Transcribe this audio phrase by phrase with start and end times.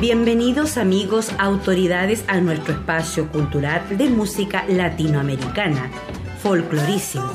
[0.00, 5.90] Bienvenidos amigos, autoridades a nuestro espacio cultural de música latinoamericana,
[6.42, 7.32] folclorísimo.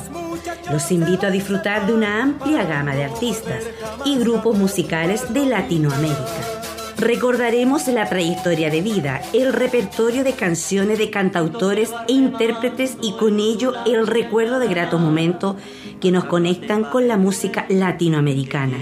[0.72, 3.64] Los invito a disfrutar de una amplia gama de artistas
[4.06, 6.62] y grupos musicales de Latinoamérica.
[6.98, 13.40] Recordaremos la trayectoria de vida, el repertorio de canciones de cantautores e intérpretes y con
[13.40, 15.56] ello el recuerdo de gratos momentos
[16.00, 18.78] que nos conectan con la música latinoamericana.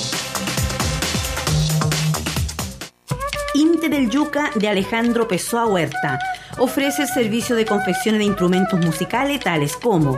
[3.54, 6.18] Inte del Yuca de Alejandro Pessoa Huerta
[6.58, 10.18] ofrece el servicio de confección de instrumentos musicales tales como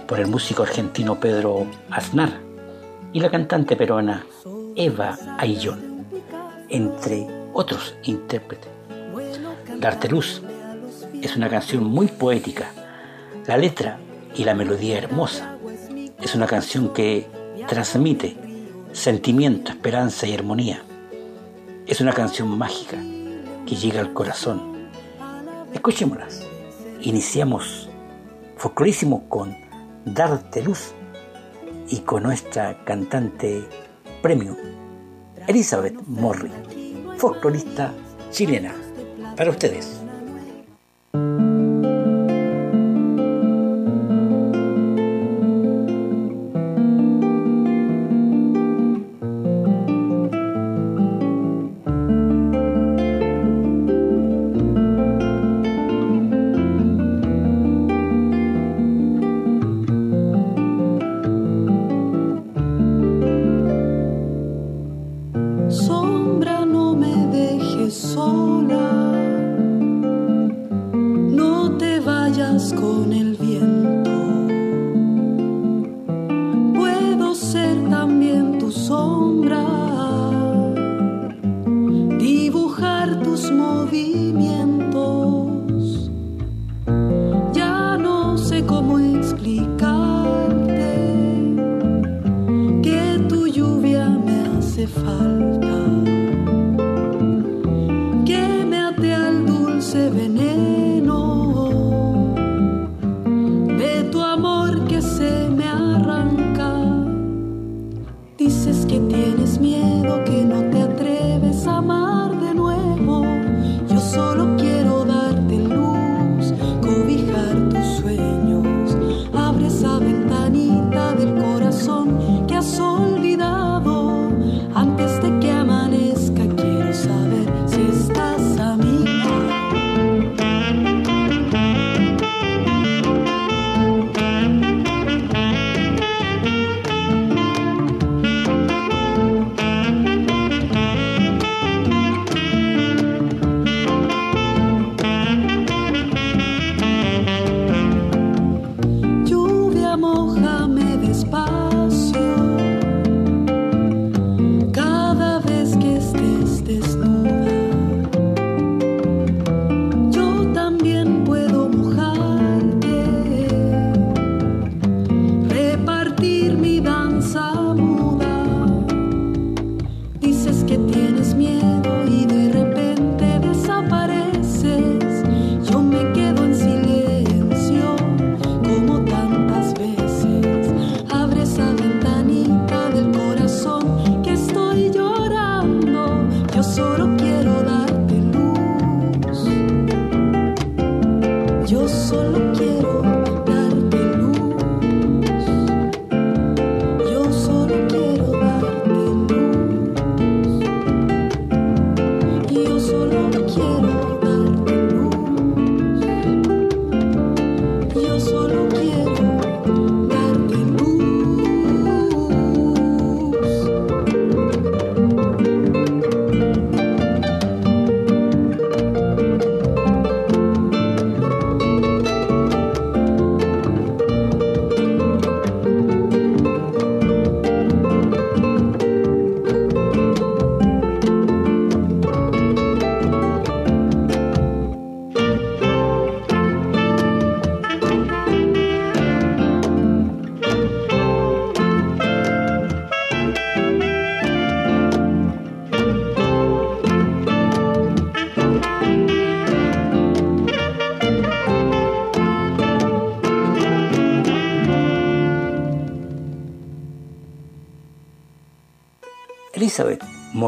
[0.06, 2.40] por el músico argentino Pedro Aznar
[3.12, 4.24] y la cantante peruana
[4.76, 6.06] Eva Ayllón,
[6.68, 8.70] entre otros intérpretes.
[9.78, 10.42] Darte Luz
[11.22, 12.70] es una canción muy poética,
[13.46, 13.98] la letra
[14.34, 15.56] y la melodía hermosa.
[16.20, 17.26] Es una canción que
[17.66, 18.36] transmite
[18.92, 20.82] sentimiento, esperanza y armonía.
[21.86, 22.98] Es una canción mágica
[23.66, 24.88] que llega al corazón.
[25.72, 26.46] Escuchémoslas.
[27.02, 27.88] Iniciamos
[28.56, 29.65] folclorísimo con
[30.06, 30.94] Darte Luz
[31.88, 33.64] y con nuestra cantante
[34.22, 34.56] premium,
[35.48, 36.50] Elizabeth Morri,
[37.16, 37.92] folclorista
[38.30, 38.72] chilena.
[39.36, 39.95] Para ustedes.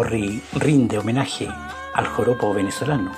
[0.03, 1.49] Rinde homenaje
[1.95, 3.11] al joropo venezolano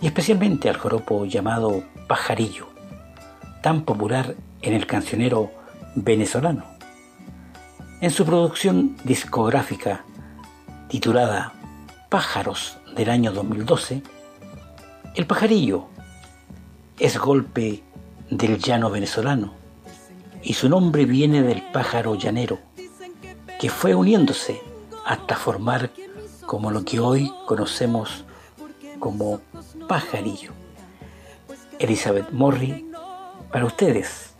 [0.00, 2.68] y especialmente al joropo llamado pajarillo,
[3.62, 5.50] tan popular en el cancionero
[5.94, 6.64] venezolano.
[8.00, 10.04] En su producción discográfica
[10.88, 11.52] titulada
[12.10, 14.02] Pájaros del año 2012,
[15.14, 15.86] el pajarillo
[16.98, 17.82] es golpe
[18.30, 19.54] del llano venezolano
[20.42, 22.58] y su nombre viene del pájaro llanero
[23.58, 24.60] que fue uniéndose
[25.06, 25.90] hasta formar
[26.46, 28.24] como lo que hoy conocemos
[28.98, 29.40] como
[29.88, 30.50] pajarillo.
[31.78, 32.90] Elizabeth Morri,
[33.52, 34.34] para ustedes,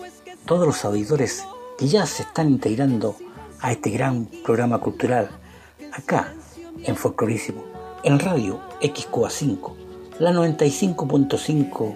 [0.45, 1.47] todos los auditores
[1.79, 3.17] que ya se están integrando
[3.61, 5.31] a este gran programa cultural,
[5.93, 6.35] acá
[6.83, 7.63] en Folclorísimo,
[8.03, 9.73] en Radio XQA5,
[10.19, 11.95] la 95.5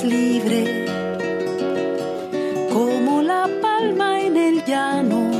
[0.05, 0.87] Libre,
[2.73, 5.31] como la palma en el llano.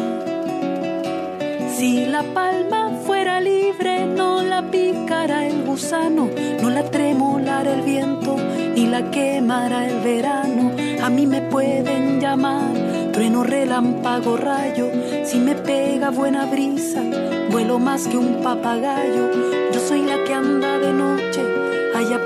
[1.77, 6.29] Si la palma fuera libre, no la picara el gusano,
[6.61, 8.37] no la tremolara el viento,
[8.75, 10.73] ni la quemara el verano.
[11.03, 12.75] A mí me pueden llamar
[13.13, 14.91] trueno, relámpago, rayo.
[15.25, 17.03] Si me pega buena brisa,
[17.51, 19.60] vuelo más que un papagayo.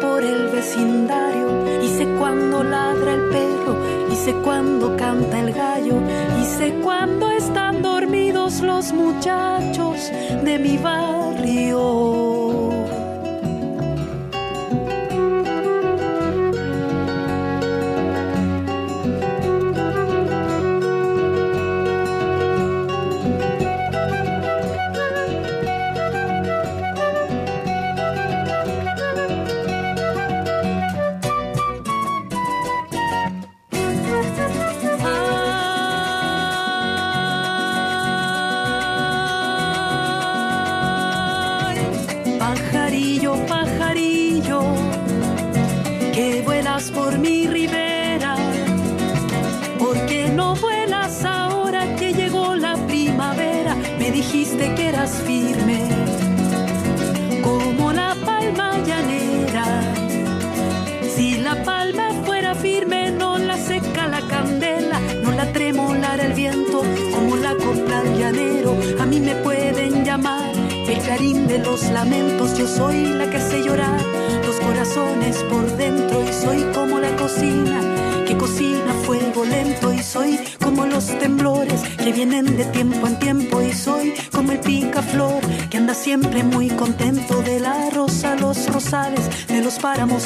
[0.00, 1.48] Por el vecindario
[1.82, 3.76] y sé cuando ladra el perro,
[4.10, 5.94] y sé cuando canta el gallo,
[6.40, 10.10] y sé cuando están dormidos los muchachos
[10.44, 12.33] de mi barrio.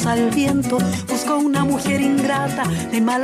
[0.05, 0.77] Al viento.
[1.07, 3.23] Busco una mujer ingrata de mal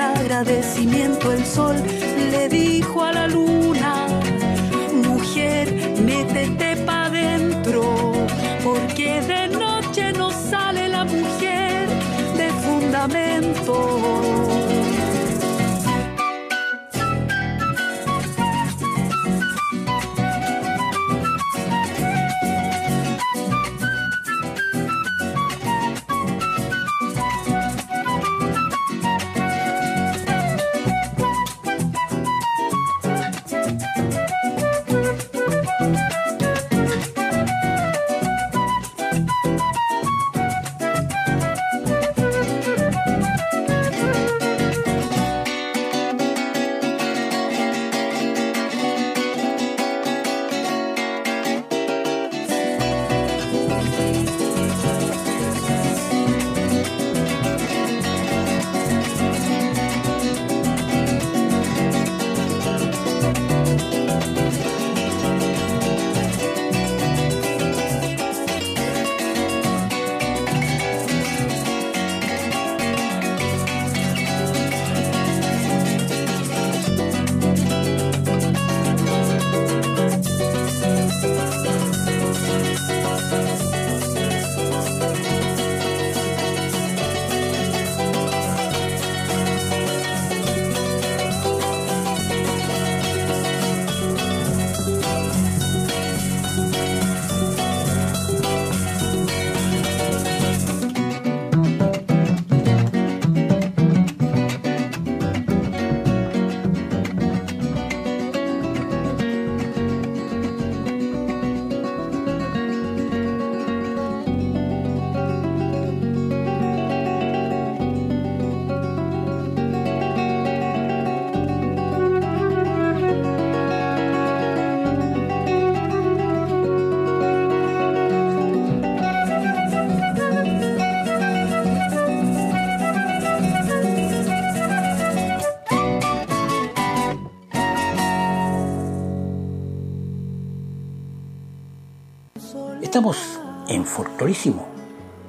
[143.67, 144.67] en Folclorísimo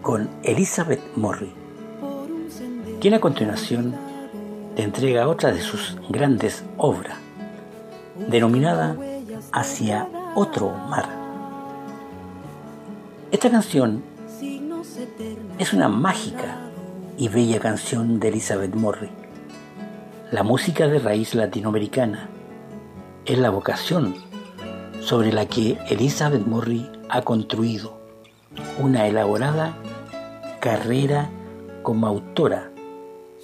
[0.02, 1.52] con Elizabeth Morri,
[3.00, 3.94] quien a continuación
[4.74, 7.18] te entrega otra de sus grandes obras,
[8.28, 8.96] denominada
[9.52, 11.06] Hacia otro mar.
[13.30, 14.02] Esta canción
[15.58, 16.58] es una mágica
[17.16, 19.10] y bella canción de Elizabeth Morri.
[20.30, 22.28] La música de raíz latinoamericana
[23.24, 24.14] es la vocación
[25.00, 28.05] sobre la que Elizabeth Morri ha construido
[28.78, 29.76] una elaborada
[30.60, 31.30] carrera
[31.82, 32.70] como autora,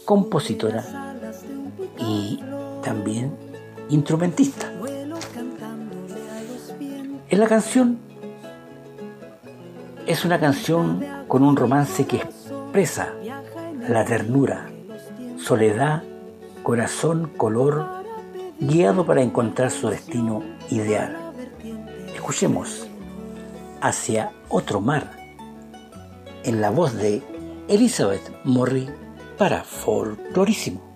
[0.05, 0.85] compositora
[1.99, 2.41] y
[2.83, 3.37] también
[3.89, 4.71] instrumentista.
[7.29, 7.99] En la canción
[10.07, 13.15] es una canción con un romance que expresa
[13.89, 14.69] la ternura,
[15.39, 16.03] soledad,
[16.63, 17.87] corazón, color,
[18.59, 21.17] guiado para encontrar su destino ideal.
[22.15, 22.89] Escuchemos
[23.83, 25.11] hacia otro mar
[26.45, 27.23] en la voz de
[27.69, 28.89] Elizabeth Morri
[29.37, 30.92] para Folclorísimo.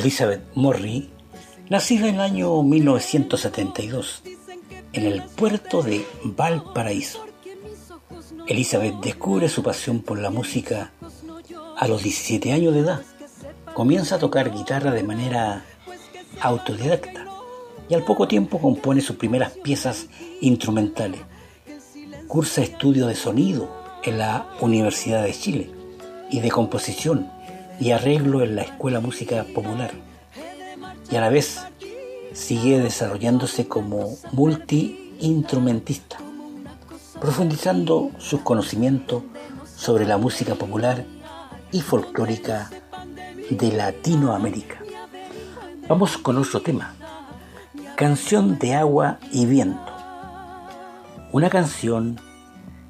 [0.00, 1.10] Elizabeth Morri,
[1.68, 4.22] nacida en el año 1972
[4.94, 7.26] en el puerto de Valparaíso.
[8.46, 10.92] Elizabeth descubre su pasión por la música
[11.76, 13.02] a los 17 años de edad.
[13.74, 15.66] Comienza a tocar guitarra de manera
[16.40, 17.26] autodidacta
[17.90, 20.06] y al poco tiempo compone sus primeras piezas
[20.40, 21.20] instrumentales.
[22.26, 23.68] Cursa estudio de sonido
[24.02, 25.70] en la Universidad de Chile
[26.30, 27.30] y de composición
[27.80, 29.90] y arreglo en la Escuela Música Popular.
[31.10, 31.60] Y a la vez
[32.32, 36.18] sigue desarrollándose como multi-instrumentista,
[37.20, 39.22] profundizando sus conocimientos
[39.76, 41.04] sobre la música popular
[41.72, 42.70] y folclórica
[43.48, 44.82] de Latinoamérica.
[45.88, 46.94] Vamos con otro tema,
[47.96, 49.92] Canción de agua y viento.
[51.32, 52.18] Una canción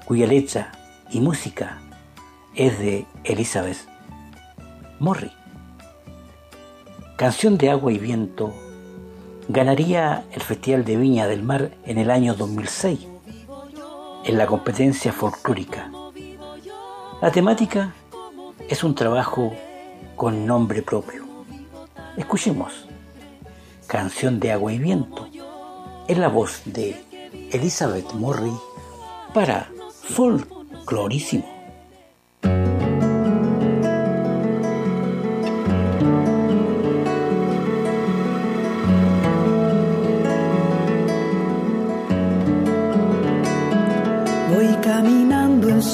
[0.05, 0.71] cuya letra
[1.09, 1.81] y música
[2.55, 3.90] es de Elizabeth
[5.01, 5.31] Morri.
[7.15, 8.53] Canción de agua y viento
[9.47, 13.07] ganaría el Festival de Viña del Mar en el año 2006
[14.25, 15.91] en la competencia folclórica.
[17.19, 17.95] La temática
[18.69, 19.51] es un trabajo
[20.15, 21.25] con nombre propio.
[22.15, 22.85] Escuchemos
[23.87, 25.27] Canción de Agua y Viento
[26.07, 26.95] en la voz de
[27.51, 28.53] Elizabeth Morri
[29.33, 29.67] para
[30.03, 31.50] Folclorísimo.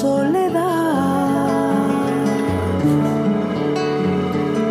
[0.00, 0.62] Soledad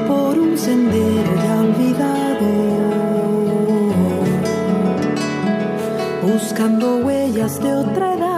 [0.08, 2.48] por un sendero ya olvidado,
[6.22, 8.36] buscando huellas de otra edad,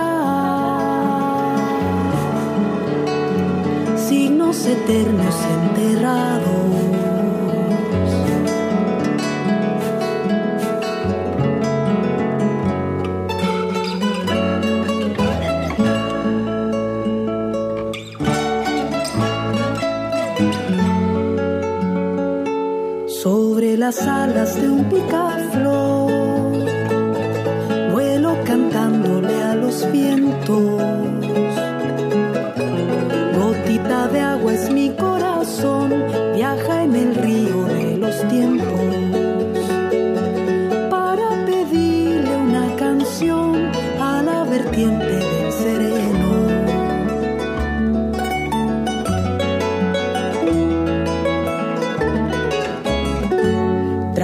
[4.07, 6.78] signos eternos enterrados.
[23.89, 26.08] Las alas de un picaflor,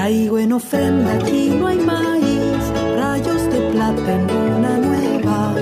[0.05, 2.63] Traigo en ofrenda, aquí no hay maíz,
[2.95, 5.55] rayos de plata en luna nueva,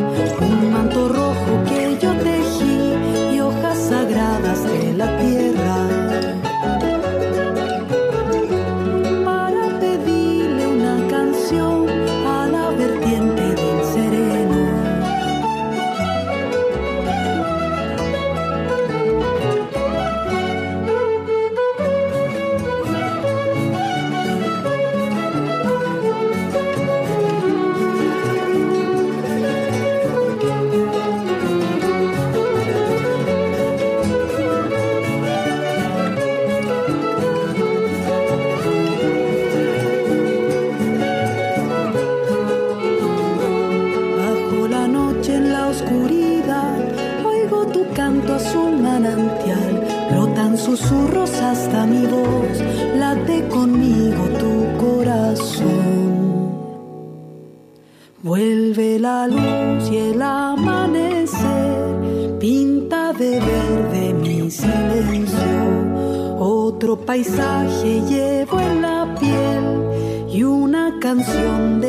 [67.14, 71.80] paisaje llevo en la piel y una canción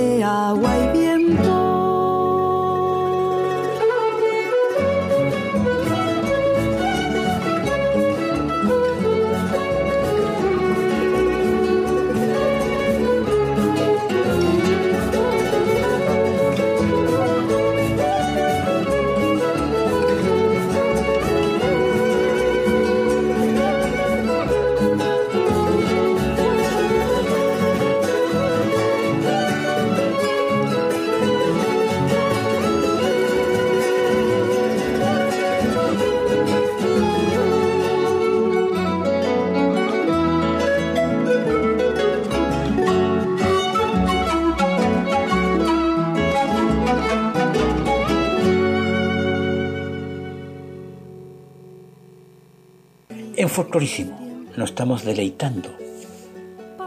[53.55, 54.19] Folclorísimo
[54.57, 55.71] nos estamos deleitando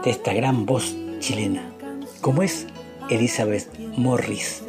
[0.04, 1.62] de esta gran voz chilena,
[2.20, 2.66] como es
[3.08, 4.62] Elizabeth Morris.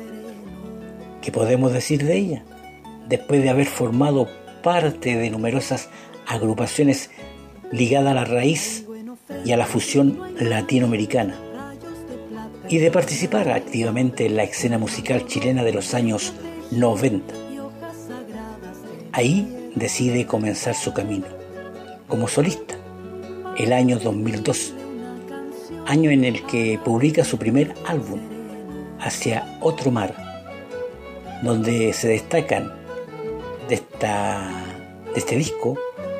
[1.21, 2.43] ¿Qué podemos decir de ella?
[3.09, 4.29] Después de haber formado
[4.63, 5.89] parte de numerosas
[6.25, 7.09] agrupaciones
[7.69, 8.85] ligadas a la raíz
[9.43, 11.37] y a la fusión latinoamericana,
[12.69, 16.31] y de participar activamente en la escena musical chilena de los años
[16.71, 17.33] 90.
[19.11, 21.38] Ahí decide comenzar su camino
[22.09, 22.75] como solista,
[23.57, 24.73] el año 2002,
[25.85, 28.19] año en el que publica su primer álbum,
[29.01, 30.13] Hacia otro mar,
[31.41, 32.69] donde se destacan
[33.69, 34.51] de, esta,
[35.13, 35.77] de este disco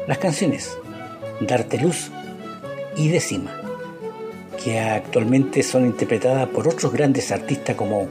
[0.08, 0.78] las canciones
[1.42, 2.10] Darte Luz
[2.96, 3.52] y Décima,
[4.64, 8.08] que actualmente son interpretadas por otros grandes artistas como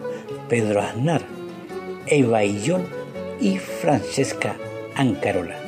[0.50, 1.22] Pedro Aznar,
[2.06, 2.86] Eva Illón
[3.40, 4.54] y Francesca
[4.94, 5.67] Ancarola.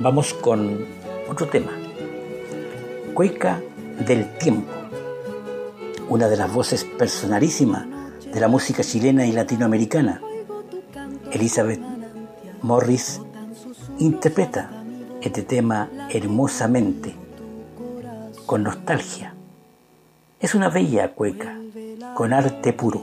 [0.00, 0.86] Vamos con
[1.28, 1.72] otro tema.
[3.14, 3.60] Cueca
[4.06, 4.70] del Tiempo,
[6.08, 7.84] una de las voces personalísimas
[8.32, 10.22] de la música chilena y latinoamericana.
[11.32, 11.80] Elizabeth
[12.62, 13.20] Morris
[13.98, 14.70] interpreta
[15.20, 17.16] este tema hermosamente,
[18.46, 19.34] con nostalgia.
[20.38, 21.58] Es una bella cueca,
[22.14, 23.02] con arte puro,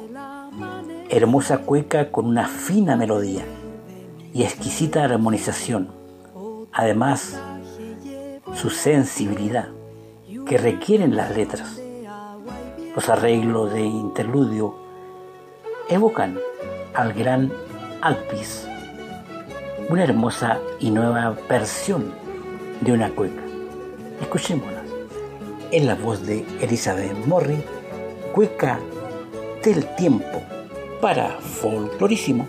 [1.10, 3.44] hermosa cueca con una fina melodía
[4.34, 6.05] y exquisita armonización.
[6.78, 7.40] Además,
[8.54, 9.70] su sensibilidad
[10.46, 11.82] que requieren las letras.
[12.94, 14.76] Los arreglos de interludio
[15.88, 16.38] evocan
[16.94, 17.50] al gran
[18.02, 18.68] Alpis,
[19.90, 22.14] una hermosa y nueva versión
[22.82, 23.42] de una cueca.
[24.20, 24.84] Escuchémosla
[25.72, 27.64] en la voz de Elizabeth Morri,
[28.34, 28.80] cueca
[29.64, 30.42] del tiempo
[31.00, 32.46] para folclorísimo.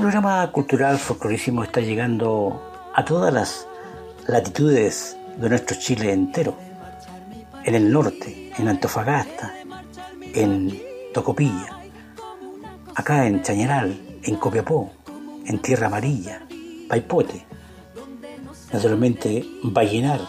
[0.00, 3.68] Este programa cultural folclorísimo está llegando a todas las
[4.26, 6.56] latitudes de nuestro Chile entero.
[7.64, 9.52] En el norte, en Antofagasta,
[10.32, 10.80] en
[11.12, 11.80] Tocopilla,
[12.94, 14.90] acá en Chañaral, en Copiapó,
[15.44, 16.46] en Tierra Amarilla,
[16.88, 17.44] Paipote,
[18.72, 20.20] naturalmente Vallenar,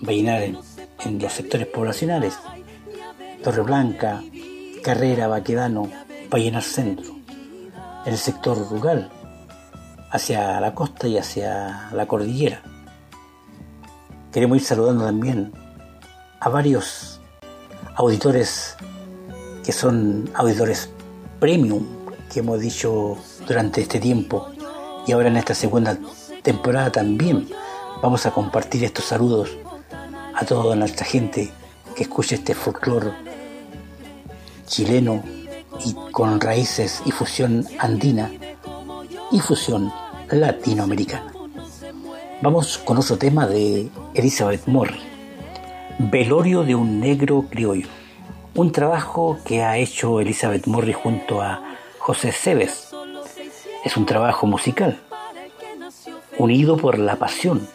[0.00, 2.38] Vallenar en, los sectores poblacionales,
[3.42, 4.22] Torre Blanca,
[4.84, 5.90] Carrera, Baquedano,
[6.30, 7.17] Vallenar Centro, en
[8.06, 9.10] el sector rural,
[10.10, 12.62] hacia la costa y hacia la cordillera.
[14.32, 15.52] Queremos ir saludando también
[16.40, 17.20] a varios
[17.96, 18.76] auditores
[19.64, 20.90] que son auditores
[21.40, 21.84] premium
[22.32, 24.48] que hemos dicho durante este tiempo
[25.06, 25.98] y ahora en esta segunda
[26.42, 27.48] temporada también
[28.02, 29.50] vamos a compartir estos saludos
[30.34, 31.50] a toda nuestra gente
[31.96, 33.12] que escucha este folclore
[34.66, 35.22] chileno
[35.84, 38.30] y con raíces y fusión andina
[39.30, 39.92] y fusión
[40.30, 41.32] latinoamericana.
[42.40, 45.00] Vamos con otro tema de Elizabeth Morri,
[45.98, 47.88] Velorio de un negro criollo,
[48.54, 51.62] un trabajo que ha hecho Elizabeth Morri junto a
[51.98, 52.90] José Cebes.
[53.84, 55.00] Es un trabajo musical,
[56.38, 57.68] unido por la pasión,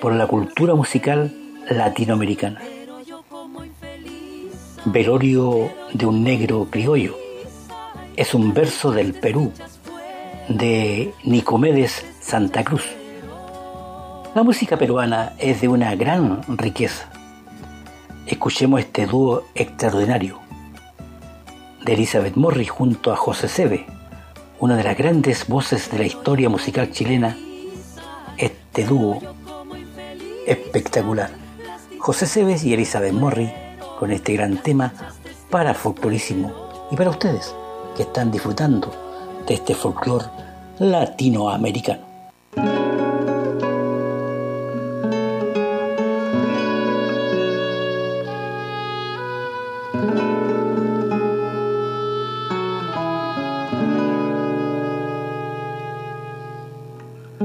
[0.00, 1.32] por la cultura musical
[1.68, 2.60] latinoamericana.
[4.86, 7.19] Velorio de un negro criollo
[8.20, 9.50] es un verso del Perú,
[10.46, 12.84] de Nicomedes Santa Cruz.
[14.34, 17.08] La música peruana es de una gran riqueza.
[18.26, 20.38] Escuchemos este dúo extraordinario
[21.82, 23.86] de Elizabeth Morri junto a José Sebe,
[24.58, 27.38] una de las grandes voces de la historia musical chilena.
[28.36, 29.18] Este dúo
[30.46, 31.30] espectacular.
[31.98, 33.50] José Cebes y Elizabeth Morri
[33.98, 34.92] con este gran tema
[35.48, 36.52] para folclorísimo
[36.90, 37.54] y para ustedes
[37.96, 38.90] que están disfrutando
[39.46, 40.26] de este folclore
[40.78, 42.10] latinoamericano.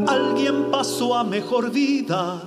[0.07, 2.41] Alguien pasó a mejor vida,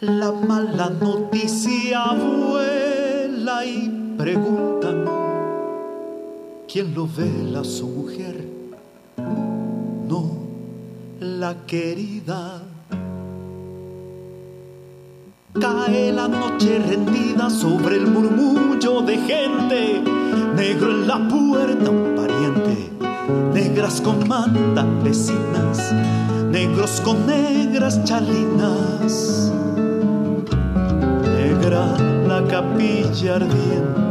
[0.00, 5.07] la mala noticia vuela y preguntan
[6.70, 8.46] quién lo vela su mujer,
[9.16, 10.30] no
[11.18, 12.62] la querida.
[15.58, 20.02] Cae la noche rendida sobre el murmullo de gente,
[20.56, 22.90] negro en la puerta un pariente,
[23.54, 25.92] negras con manta vecinas,
[26.50, 29.50] negros con negras chalinas,
[31.24, 31.96] negra
[32.26, 34.07] la capilla ardiente.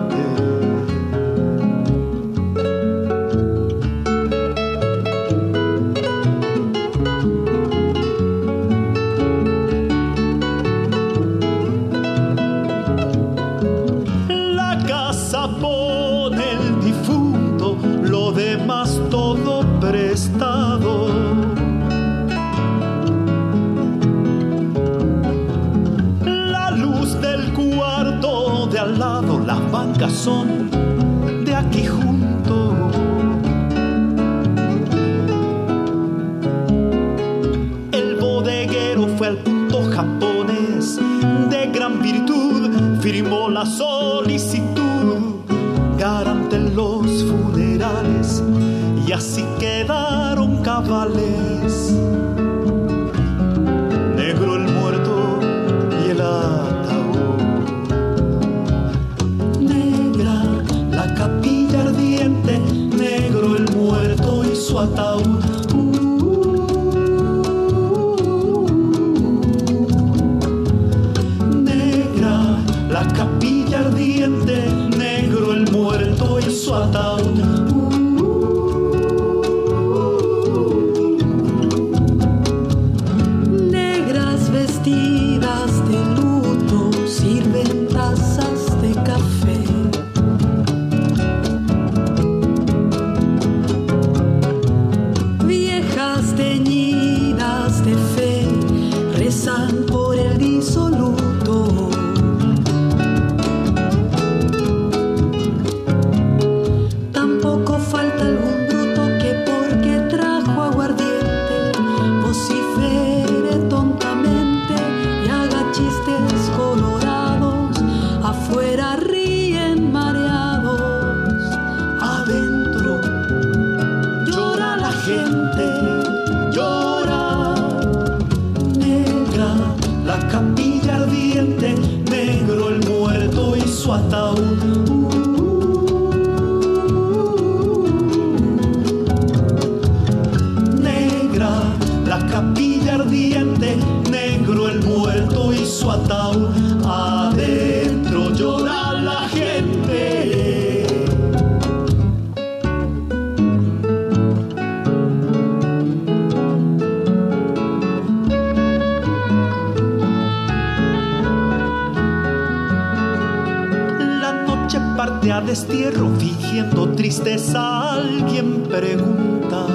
[165.31, 167.93] A destierro, fingiendo tristeza.
[167.93, 169.65] Alguien pregunta.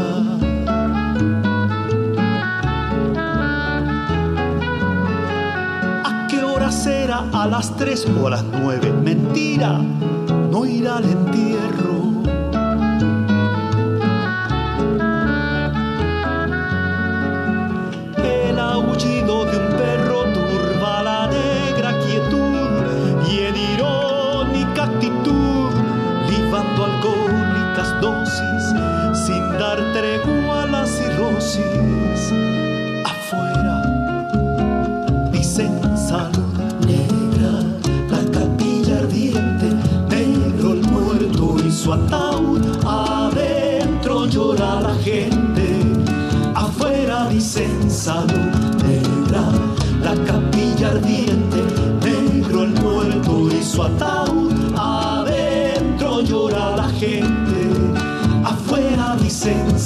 [6.05, 7.25] ¿A qué hora será?
[7.33, 8.93] ¿A las tres o a las nueve?
[8.93, 9.79] Mentira,
[10.51, 11.92] no irá al entierro.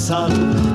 [0.07, 0.66] sun.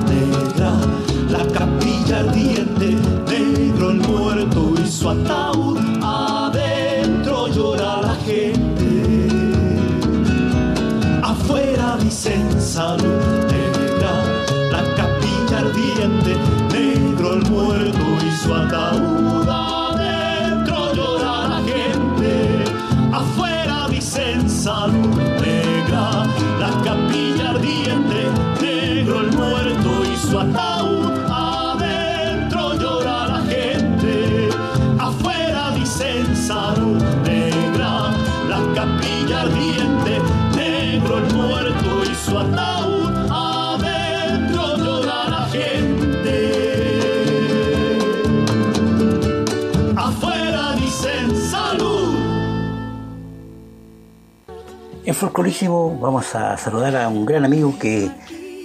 [55.23, 58.11] Folclorísimo vamos a saludar a un gran amigo que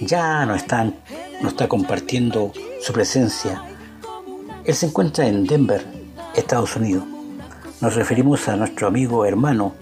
[0.01, 2.51] ya no está, no está compartiendo
[2.81, 3.63] su presencia.
[4.65, 5.85] Él se encuentra en Denver,
[6.35, 7.05] Estados Unidos.
[7.79, 9.73] Nos referimos a nuestro amigo hermano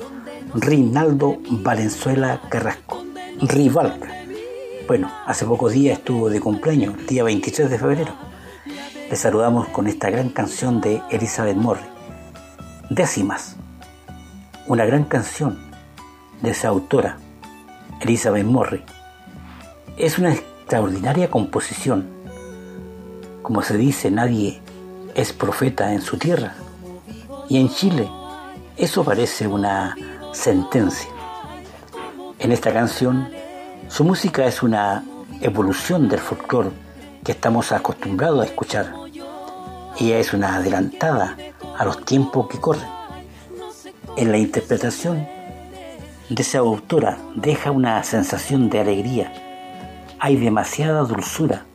[0.54, 3.04] Rinaldo Valenzuela Carrasco,
[3.42, 4.00] Rival.
[4.88, 8.14] Bueno, hace pocos días estuvo de cumpleaños, día 23 de febrero.
[9.10, 11.88] Le saludamos con esta gran canción de Elizabeth Morri,
[12.92, 13.56] Décimas,
[14.68, 15.67] una gran canción
[16.42, 17.18] de esa autora,
[18.02, 18.84] Elizabeth Morri.
[19.98, 22.08] Es una extraordinaria composición.
[23.42, 24.62] Como se dice, nadie
[25.16, 26.54] es profeta en su tierra.
[27.50, 28.10] Y en Chile,
[28.76, 29.96] eso parece una
[30.34, 31.10] sentencia.
[32.40, 33.30] En esta canción,
[33.88, 35.04] su música es una
[35.42, 36.72] evolución del folclore
[37.24, 38.94] que estamos acostumbrados a escuchar.
[40.00, 41.36] Ella es una adelantada
[41.78, 42.88] a los tiempos que corren.
[44.16, 45.37] En la interpretación
[46.30, 49.32] de esa autora deja una sensación de alegría.
[50.20, 51.66] Hay demasiada dulzura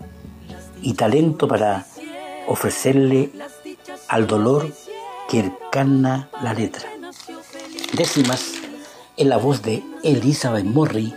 [0.82, 1.86] y talento para
[2.46, 3.30] ofrecerle
[4.08, 4.70] al dolor
[5.28, 6.88] que encarna la letra.
[7.94, 8.54] Décimas
[9.16, 11.14] en la voz de Elizabeth Morri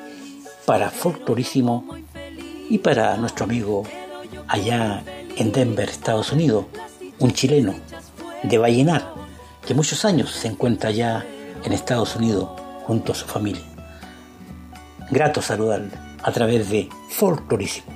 [0.66, 1.86] para Folclorísimo
[2.70, 3.84] y para nuestro amigo
[4.48, 5.04] allá
[5.36, 6.66] en Denver, Estados Unidos,
[7.20, 7.76] un chileno
[8.44, 9.14] de Vallenar,
[9.66, 11.26] que muchos años se encuentra allá
[11.64, 12.50] en Estados Unidos
[12.86, 13.64] junto a su familia.
[15.10, 15.92] Grato saludarle
[16.24, 17.95] a través de Folclorísimo.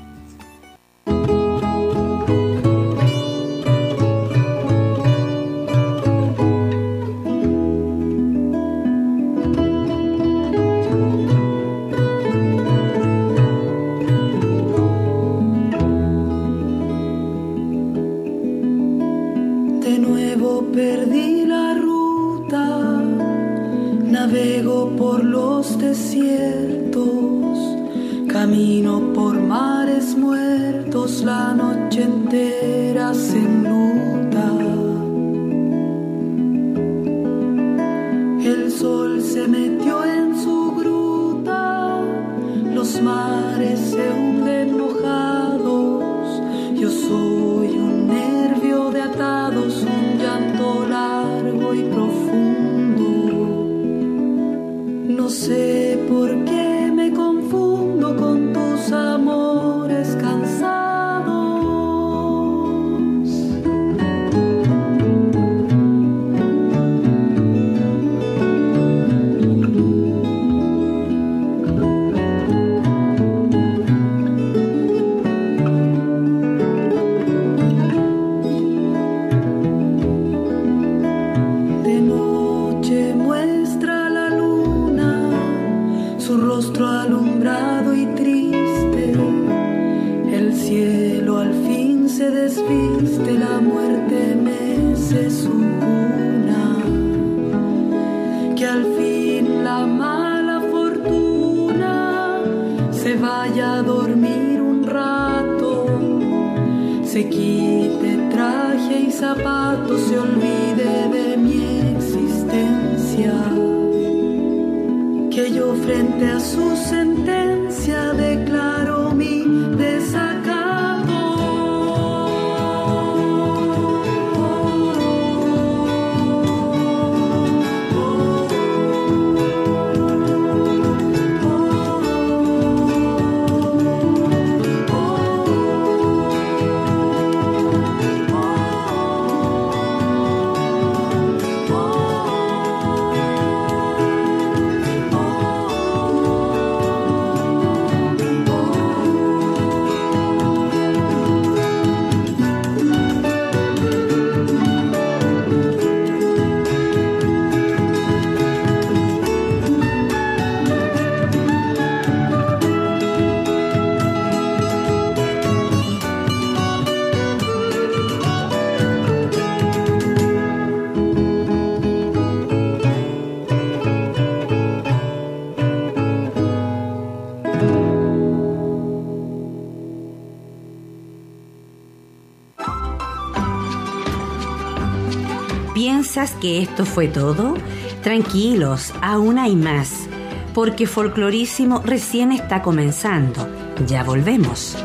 [186.40, 187.56] Que esto fue todo?
[188.04, 190.08] Tranquilos, aún hay más,
[190.54, 193.48] porque Folclorísimo recién está comenzando.
[193.88, 194.78] Ya volvemos.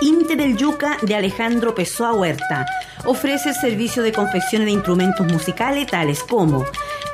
[0.00, 2.66] Inte del Yuca de Alejandro Pessoa Huerta
[3.04, 6.64] ofrece el servicio de confecciones de instrumentos musicales tales como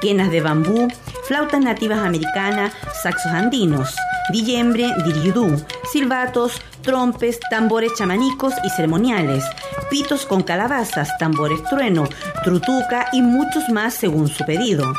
[0.01, 0.89] quenas de bambú,
[1.25, 2.73] flautas nativas americanas,
[3.03, 3.95] saxos andinos,
[4.33, 5.63] dillembre, diriudú,
[5.93, 9.45] silbatos, trompes, tambores chamanicos y ceremoniales,
[9.91, 12.09] pitos con calabazas, tambores trueno,
[12.45, 14.93] trutuca y muchos más según su pedido.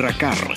[0.00, 0.56] RACAR,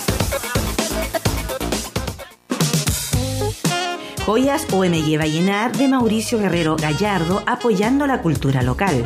[4.25, 9.03] Joyas OMG Vallenar de Mauricio Guerrero Gallardo apoyando la cultura local.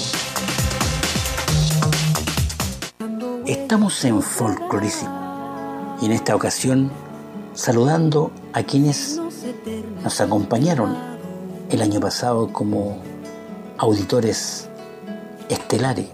[3.47, 6.91] Estamos en Folclorísimo y en esta ocasión
[7.53, 9.21] saludando a quienes
[10.03, 10.97] nos acompañaron
[11.71, 12.99] el año pasado como
[13.79, 14.69] auditores
[15.49, 16.07] estelares,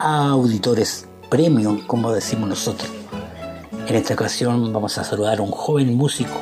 [0.00, 2.90] auditores premium, como decimos nosotros.
[3.86, 6.40] En esta ocasión vamos a saludar a un joven músico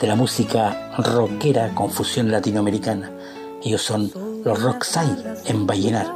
[0.00, 3.10] de la música rockera con fusión latinoamericana.
[3.62, 4.10] Ellos son
[4.44, 5.08] los Rocksai
[5.44, 6.06] en Vallenar.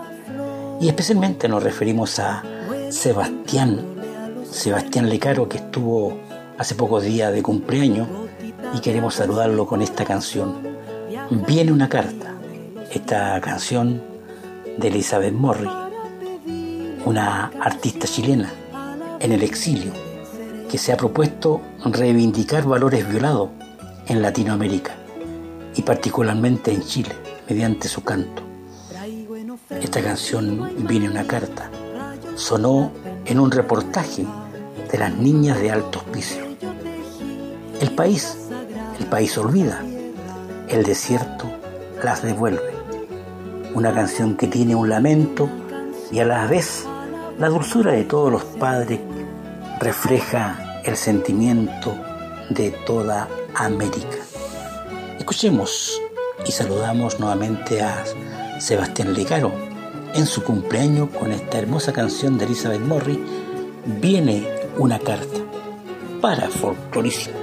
[0.80, 2.42] Y especialmente nos referimos a
[2.88, 3.84] Sebastián,
[4.50, 6.18] Sebastián Lecaro, que estuvo
[6.56, 8.08] hace pocos días de cumpleaños
[8.74, 10.66] y queremos saludarlo con esta canción.
[11.46, 12.34] Viene una carta,
[12.90, 14.02] esta canción
[14.78, 15.79] de Elizabeth Morris
[17.04, 18.52] una artista chilena
[19.20, 19.92] en el exilio
[20.70, 23.50] que se ha propuesto reivindicar valores violados
[24.06, 24.92] en Latinoamérica
[25.74, 27.14] y particularmente en Chile
[27.48, 28.42] mediante su canto.
[29.70, 31.70] Esta canción viene una carta,
[32.34, 32.92] sonó
[33.24, 34.24] en un reportaje
[34.90, 36.44] de las niñas de alto hospicio.
[37.80, 38.36] El país,
[38.98, 39.82] el país olvida,
[40.68, 41.46] el desierto
[42.04, 42.74] las devuelve.
[43.74, 45.48] Una canción que tiene un lamento
[46.10, 46.86] y a la vez
[47.38, 49.00] la dulzura de todos los padres
[49.80, 51.94] refleja el sentimiento
[52.50, 54.18] de toda América.
[55.18, 56.00] Escuchemos
[56.46, 58.04] y saludamos nuevamente a
[58.58, 59.52] Sebastián Lecaro
[60.14, 63.18] en su cumpleaños con esta hermosa canción de Elizabeth Morris,
[63.86, 64.46] Viene
[64.76, 65.38] una carta
[66.20, 67.36] para Folclorísimo.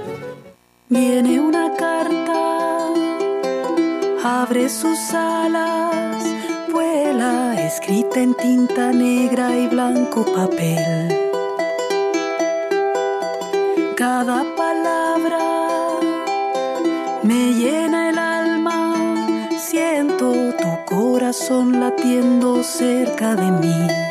[0.88, 2.92] Viene una carta,
[4.22, 5.77] abre sus alas
[7.78, 11.16] escrita en tinta negra y blanco papel.
[13.96, 15.38] Cada palabra
[17.22, 24.07] me llena el alma, siento tu corazón latiendo cerca de mí.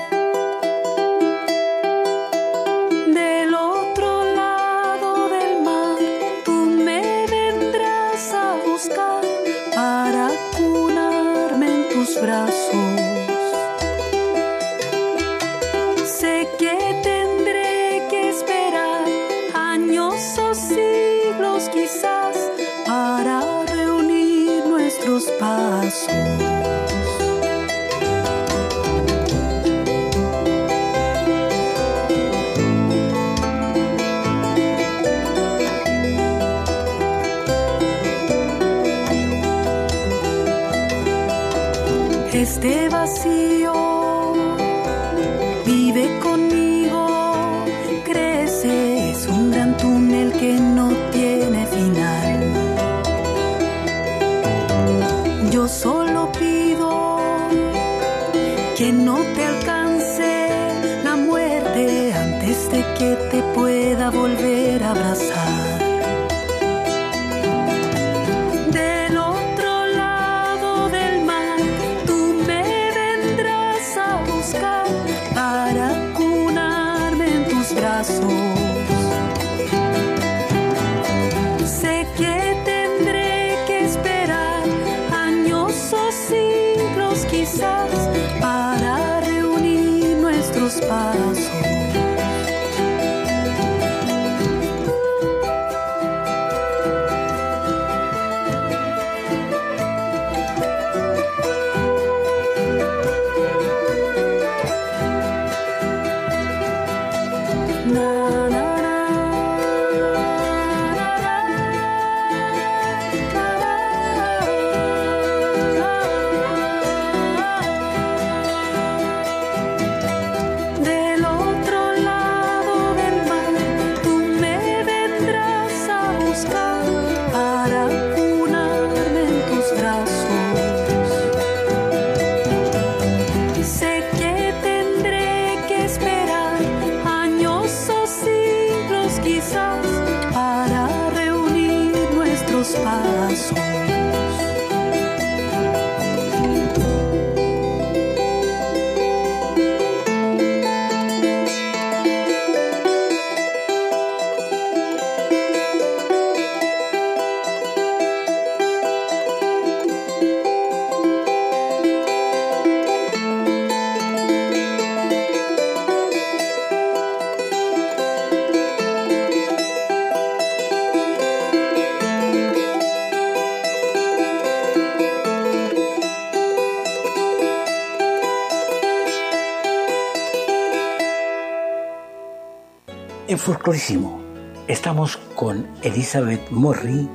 [184.67, 187.07] Estamos con Elizabeth Morri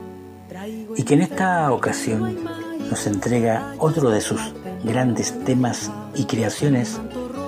[0.97, 2.39] y que en esta ocasión
[2.89, 4.41] nos entrega otro de sus
[4.83, 6.99] grandes temas y creaciones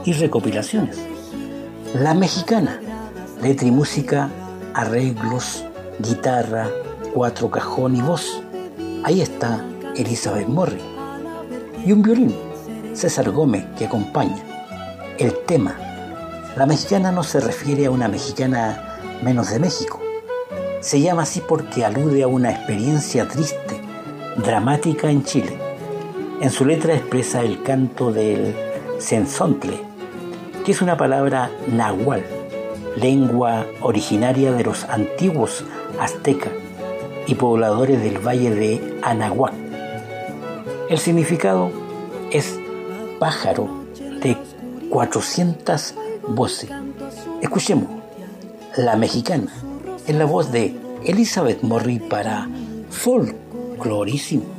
[0.05, 0.99] y recopilaciones.
[1.95, 2.78] La mexicana,
[3.41, 4.28] letra y música,
[4.74, 5.64] arreglos,
[6.01, 6.68] guitarra,
[7.14, 8.43] cuatro cajón y voz.
[9.03, 9.64] Ahí está
[9.97, 10.82] Elizabeth Morri.
[11.87, 12.35] Y un violín,
[12.93, 14.43] César Gómez, que acompaña.
[15.16, 15.74] El tema
[16.57, 20.00] la mexicana no se refiere a una mexicana menos de México.
[20.80, 23.80] Se llama así porque alude a una experiencia triste,
[24.36, 25.59] dramática en Chile.
[26.40, 28.55] En su letra expresa el canto del
[28.98, 29.80] senzontle,
[30.64, 32.24] que es una palabra nahual,
[32.96, 35.64] lengua originaria de los antiguos
[35.98, 36.52] aztecas
[37.26, 39.55] y pobladores del valle de Anahuac.
[40.88, 41.72] El significado
[42.30, 42.61] es
[43.18, 43.68] pájaro
[44.20, 44.36] de
[44.90, 45.94] 400
[46.29, 46.70] voces.
[47.41, 47.89] Escuchemos
[48.77, 49.53] La Mexicana
[50.07, 52.49] en la voz de Elizabeth Morri para
[52.91, 54.53] Folclorísimo.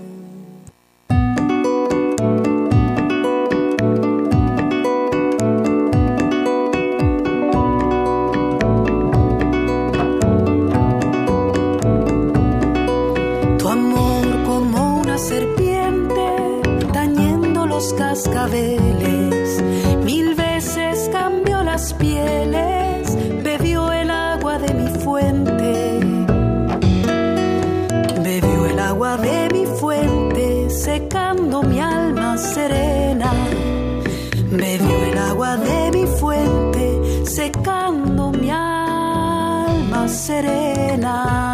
[40.26, 41.45] Serena.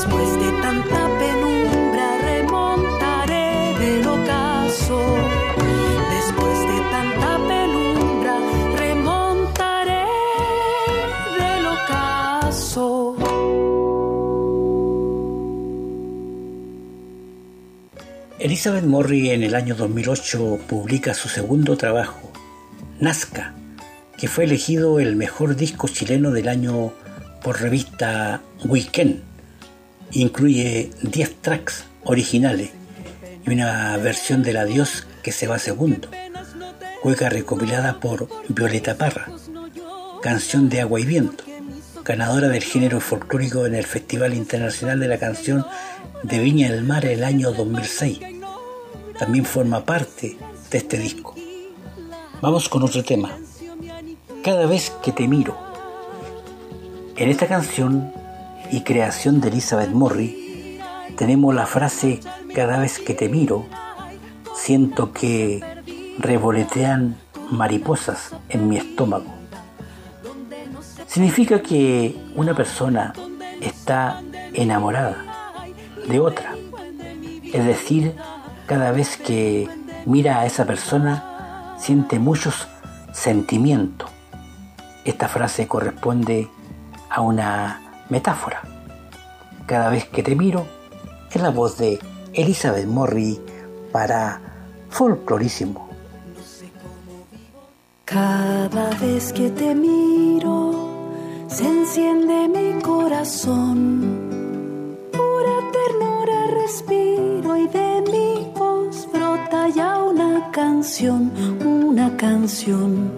[0.00, 4.98] Después de tanta penumbra remontaré del ocaso.
[6.10, 8.38] Después de tanta penumbra
[8.78, 10.06] remontaré
[11.38, 13.14] del ocaso.
[18.38, 22.32] Elizabeth Morrie en el año 2008 publica su segundo trabajo,
[23.00, 23.52] Nazca,
[24.16, 26.94] que fue elegido el mejor disco chileno del año
[27.42, 29.29] por revista Weekend.
[30.12, 32.70] Incluye 10 tracks originales
[33.46, 36.08] y una versión del Adiós que se va segundo.
[37.02, 39.28] Juega recopilada por Violeta Parra,
[40.22, 41.44] canción de agua y viento,
[42.04, 45.64] ganadora del género folclórico en el Festival Internacional de la Canción
[46.22, 48.20] de Viña del Mar el año 2006.
[49.18, 50.36] También forma parte
[50.70, 51.34] de este disco.
[52.42, 53.38] Vamos con otro tema.
[54.42, 55.56] Cada vez que te miro.
[57.16, 58.12] En esta canción
[58.70, 60.78] y creación de Elizabeth Morri
[61.16, 62.20] tenemos la frase
[62.54, 63.66] cada vez que te miro,
[64.54, 65.62] siento que
[66.18, 67.16] revolotean
[67.50, 69.26] mariposas en mi estómago.
[71.06, 73.12] Significa que una persona
[73.60, 74.22] está
[74.54, 75.16] enamorada
[76.08, 76.54] de otra.
[77.52, 78.14] Es decir,
[78.66, 79.68] cada vez que
[80.06, 82.68] mira a esa persona siente muchos
[83.12, 84.08] sentimientos.
[85.04, 86.48] Esta frase corresponde
[87.08, 88.62] a una metáfora.
[89.66, 90.66] Cada vez que te miro
[91.32, 91.98] es la voz de
[92.32, 93.40] Elizabeth Morri
[93.92, 94.40] para
[94.90, 95.88] Folclorísimo.
[98.04, 100.88] Cada vez que te miro
[101.48, 104.30] se enciende mi corazón
[106.70, 111.32] respiro y de mi voz brota ya una canción,
[111.64, 113.10] una canción.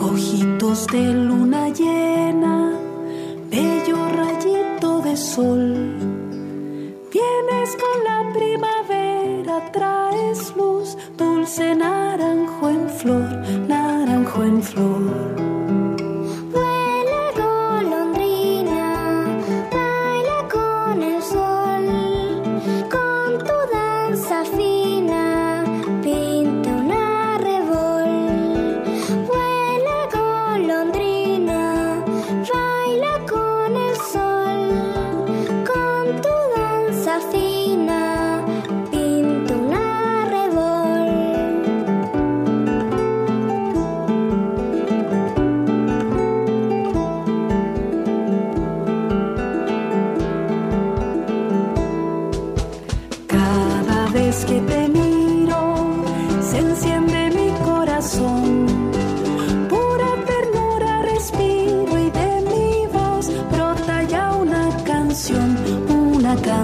[0.00, 2.72] Ojitos de luna llena,
[3.52, 5.64] bello rayito de sol.
[7.12, 13.28] Vienes con la primavera, traes luz, dulce naranjo en flor,
[13.68, 15.71] naranjo en flor.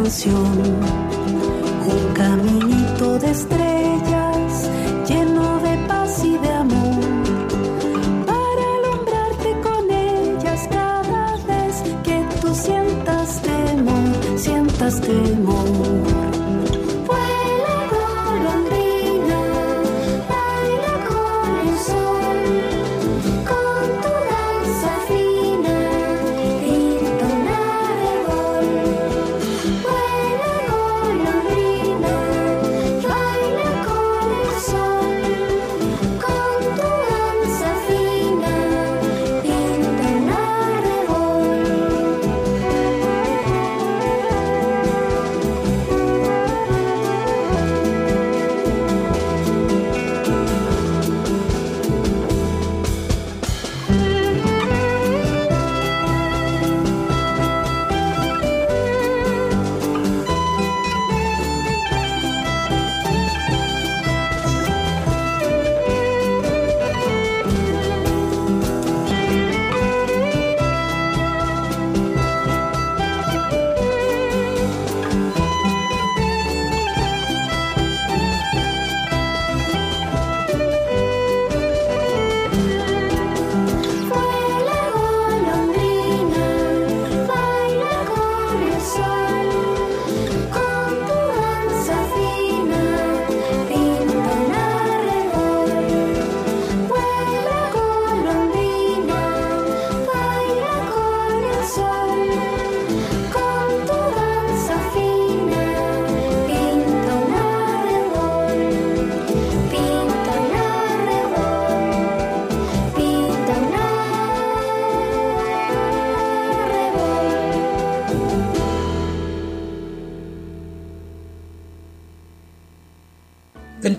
[0.08, 0.80] Un
[2.14, 3.67] caminito de estrellas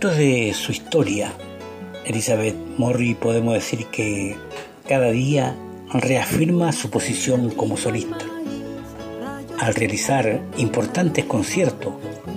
[0.02, 1.34] Dentro de su historia,
[2.06, 4.38] Elizabeth Morri podemos decir que
[4.88, 5.58] cada día
[5.92, 8.26] reafirma su posición como solista.
[9.60, 11.96] Al realizar importantes conciertos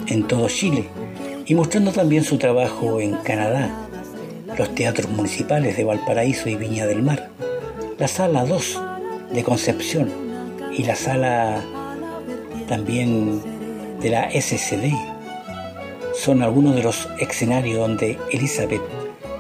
[0.09, 0.89] en todo Chile,
[1.47, 3.71] y mostrando también su trabajo en Canadá,
[4.59, 7.31] los teatros municipales de Valparaíso y Viña del Mar,
[7.97, 8.83] la sala 2
[9.35, 10.11] de Concepción
[10.77, 11.63] y la sala
[12.67, 13.41] también
[14.01, 15.12] de la SCD.
[16.25, 18.81] Son algunos de los escenarios donde Elizabeth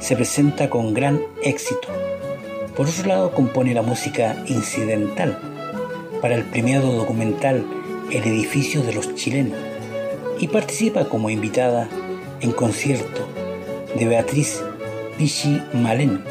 [0.00, 1.86] se presenta con gran éxito.
[2.76, 5.38] Por otro lado, compone la música incidental
[6.20, 7.64] para el premiado documental
[8.10, 9.56] El edificio de los chilenos
[10.40, 11.88] y participa como invitada
[12.40, 13.28] en concierto
[13.96, 14.60] de Beatriz
[15.16, 16.24] Pichi Malén,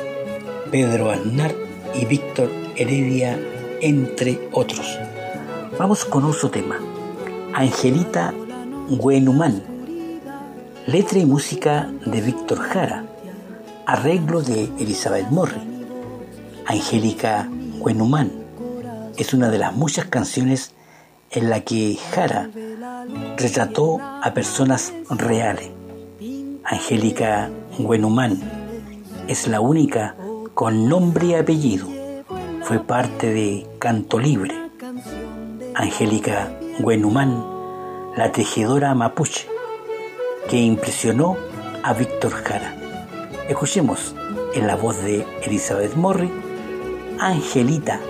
[0.70, 1.56] Pedro Aznar
[1.96, 3.40] y Víctor Heredia,
[3.80, 5.00] entre otros.
[5.80, 6.78] Vamos con otro tema.
[7.54, 8.34] Angelita
[8.90, 9.71] Güenumán.
[10.88, 13.06] Letra y música de Víctor Jara.
[13.86, 15.62] Arreglo de Elizabeth Morri.
[16.66, 18.32] Angélica Güenumán
[19.16, 20.74] es una de las muchas canciones
[21.30, 22.50] en la que Jara
[23.38, 25.70] retrató a personas reales.
[26.64, 28.42] Angélica Güenumán
[29.28, 30.16] es la única
[30.56, 31.88] con nombre y apellido.
[32.64, 34.56] Fue parte de Canto Libre.
[35.76, 37.46] Angélica Güenumán,
[38.18, 39.48] la tejedora mapuche,
[40.52, 41.38] que impresionó
[41.82, 42.76] a Víctor Jara.
[43.48, 44.14] Escuchemos
[44.54, 46.30] en la voz de Elizabeth Morri,
[47.20, 48.02] Angelita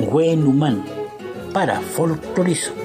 [0.00, 0.84] Güenumán,
[1.52, 2.83] para Folclorizo.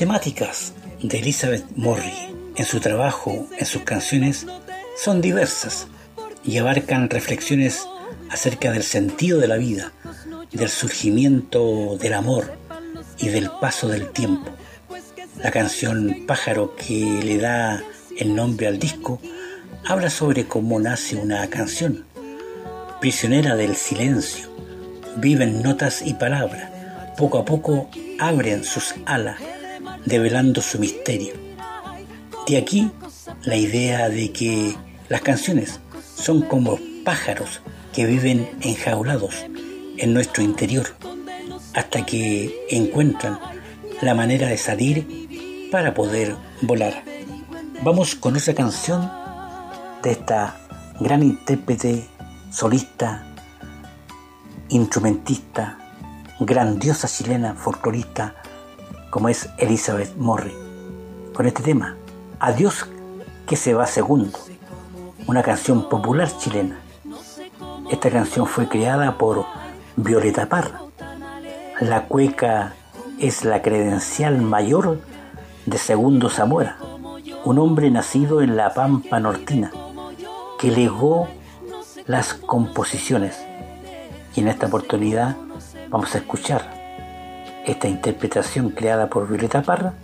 [0.00, 0.72] Temáticas
[1.02, 2.14] de Elizabeth Morri
[2.56, 4.46] en su trabajo, en sus canciones,
[4.96, 5.88] son diversas
[6.42, 7.86] y abarcan reflexiones
[8.30, 9.92] acerca del sentido de la vida,
[10.52, 12.50] del surgimiento del amor
[13.18, 14.50] y del paso del tiempo.
[15.44, 17.84] La canción Pájaro que le da
[18.16, 19.20] el nombre al disco
[19.84, 22.06] habla sobre cómo nace una canción.
[23.02, 24.48] Prisionera del silencio,
[25.18, 26.70] viven notas y palabras,
[27.18, 29.36] poco a poco abren sus alas
[30.06, 31.34] develando su misterio.
[32.46, 32.90] De aquí
[33.44, 34.76] la idea de que
[35.08, 35.80] las canciones
[36.16, 37.60] son como pájaros
[37.92, 39.46] que viven enjaulados
[39.96, 40.86] en nuestro interior
[41.74, 43.38] hasta que encuentran
[44.00, 47.04] la manera de salir para poder volar.
[47.82, 49.10] Vamos con otra canción
[50.02, 50.56] de esta
[50.98, 52.06] gran intérprete,
[52.50, 53.24] solista,
[54.68, 55.78] instrumentista,
[56.40, 58.34] grandiosa chilena, folclorista,
[59.10, 60.54] como es Elizabeth Morri,
[61.34, 61.96] con este tema,
[62.38, 62.86] Adiós
[63.46, 64.38] que se va segundo,
[65.26, 66.80] una canción popular chilena.
[67.90, 69.44] Esta canción fue creada por
[69.96, 70.82] Violeta Parra.
[71.80, 72.74] La cueca
[73.18, 75.00] es la credencial mayor
[75.66, 76.78] de Segundo Zamora,
[77.44, 79.72] un hombre nacido en la Pampa Nortina,
[80.58, 81.28] que legó
[82.06, 83.38] las composiciones.
[84.34, 85.36] Y en esta oportunidad
[85.90, 86.79] vamos a escuchar
[87.66, 89.94] esta interpretación creada por Violeta Parra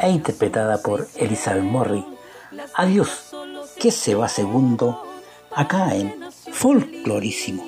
[0.00, 2.04] e interpretada por Elizabeth Morri.
[2.74, 3.34] Adiós,
[3.78, 5.02] que se va segundo
[5.54, 6.14] acá en
[6.52, 7.64] Folclorísimo.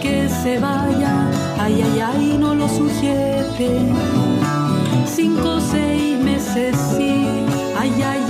[0.00, 3.70] que se vaya, ay, ay, ay, no lo sujete.
[5.06, 7.26] Cinco, seis meses, sí,
[7.76, 8.21] ay, ay.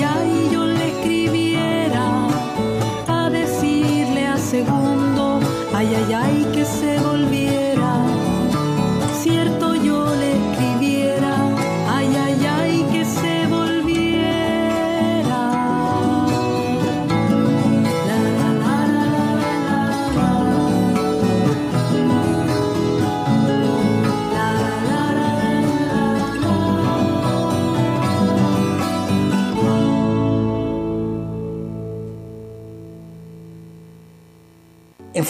[35.23, 35.29] En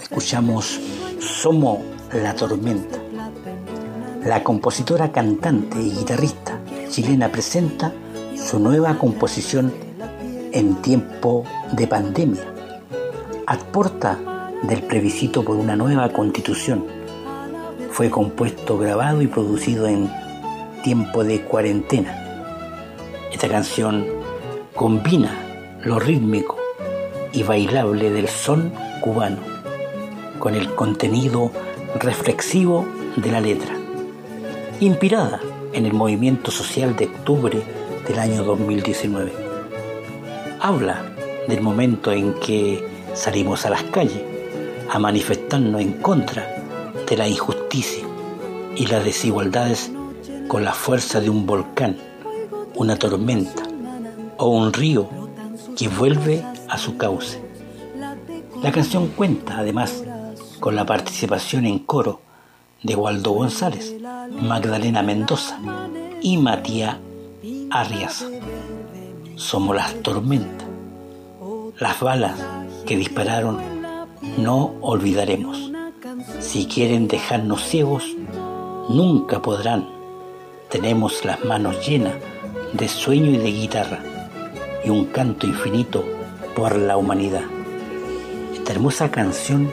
[0.00, 0.80] escuchamos
[1.20, 1.80] Somos
[2.14, 2.98] la Tormenta.
[4.24, 7.92] La compositora, cantante y guitarrista chilena presenta
[8.34, 9.74] su nueva composición
[10.52, 12.42] en tiempo de pandemia.
[13.46, 14.18] Aporta
[14.62, 16.86] del plebiscito por una nueva constitución.
[17.90, 20.10] Fue compuesto, grabado y producido en
[20.82, 22.16] tiempo de cuarentena.
[23.30, 24.06] Esta canción
[24.74, 25.38] combina
[25.82, 26.67] lo rítmico
[27.32, 29.38] y bailable del son cubano
[30.38, 31.50] con el contenido
[31.98, 32.86] reflexivo
[33.16, 33.74] de la letra,
[34.80, 35.40] inspirada
[35.72, 37.62] en el movimiento social de octubre
[38.06, 39.32] del año 2019.
[40.60, 41.02] Habla
[41.48, 44.22] del momento en que salimos a las calles
[44.90, 46.46] a manifestarnos en contra
[47.08, 48.04] de la injusticia
[48.76, 49.90] y las desigualdades
[50.46, 51.96] con la fuerza de un volcán,
[52.74, 53.64] una tormenta
[54.36, 55.08] o un río
[55.76, 57.42] que vuelve a su cauce.
[58.62, 60.04] La canción cuenta además
[60.60, 62.20] con la participación en coro
[62.82, 63.94] de Waldo González,
[64.40, 65.58] Magdalena Mendoza
[66.20, 66.96] y Matías
[67.70, 68.26] Arias.
[69.36, 70.66] Somos las tormentas,
[71.78, 72.38] las balas
[72.86, 73.58] que dispararon,
[74.36, 75.70] no olvidaremos.
[76.40, 78.04] Si quieren dejarnos ciegos,
[78.88, 79.88] nunca podrán.
[80.70, 82.14] Tenemos las manos llenas
[82.72, 84.00] de sueño y de guitarra
[84.84, 86.04] y un canto infinito
[86.58, 87.44] por la humanidad.
[88.52, 89.70] Esta hermosa canción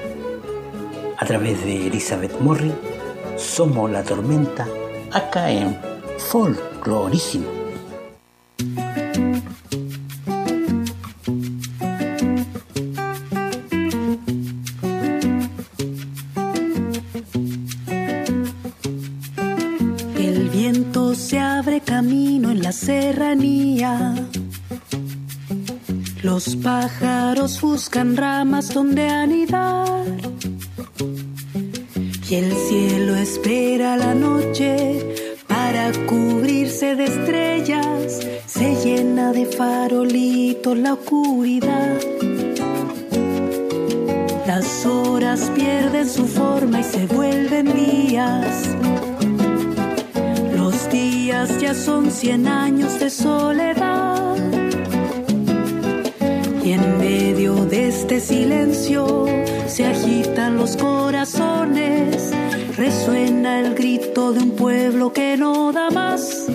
[1.17, 2.71] a través de Elizabeth Morri,
[3.37, 4.67] Somos la Tormenta,
[5.11, 5.75] acá en
[6.19, 7.47] Folclorísimo.
[20.19, 24.13] El viento se abre camino en la serranía.
[26.25, 30.07] Los pájaros buscan ramas donde anidar.
[32.27, 38.27] Y el cielo espera la noche para cubrirse de estrellas.
[38.47, 41.93] Se llena de farolitos la oscuridad.
[44.47, 48.67] Las horas pierden su forma y se vuelven días.
[50.57, 54.14] Los días ya son cien años de soledad.
[56.65, 59.27] Y en medio de este silencio
[59.67, 62.33] se agitan los corazones,
[62.75, 66.47] resuena el grito de un pueblo que no da más,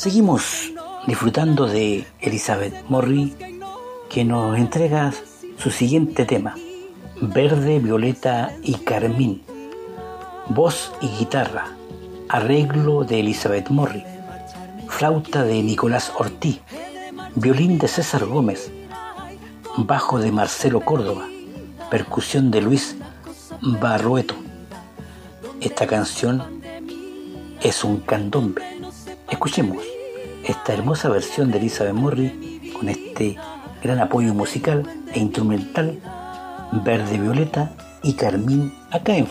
[0.00, 0.72] Seguimos
[1.06, 3.34] disfrutando de Elizabeth Morri,
[4.08, 5.12] que nos entrega
[5.58, 6.54] su siguiente tema,
[7.20, 9.42] Verde, Violeta y Carmín,
[10.48, 11.66] voz y guitarra,
[12.30, 14.02] arreglo de Elizabeth Morri,
[14.88, 16.62] flauta de Nicolás Ortiz,
[17.34, 18.72] violín de César Gómez,
[19.76, 21.26] bajo de Marcelo Córdoba,
[21.90, 22.96] percusión de Luis
[23.60, 24.34] Barrueto.
[25.60, 26.42] Esta canción
[27.60, 28.79] es un candombe.
[29.30, 29.82] Escuchemos
[30.44, 33.36] esta hermosa versión de Elizabeth Morri con este
[33.82, 34.82] gran apoyo musical
[35.12, 36.00] e instrumental
[36.84, 39.26] Verde Violeta y Carmín acá en